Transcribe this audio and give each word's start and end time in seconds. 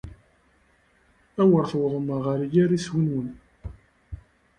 Awer 1.41 1.63
tawḍem 1.71 2.07
ɣer 2.25 2.39
yir 2.53 2.69
iswi-nwen. 2.77 3.29